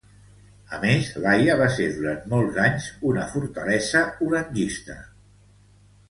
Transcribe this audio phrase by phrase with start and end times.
[0.75, 4.97] A més, l'Haia va ser durant molts anys una fortalesa orangista.